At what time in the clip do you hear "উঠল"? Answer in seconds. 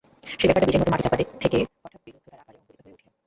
2.95-3.07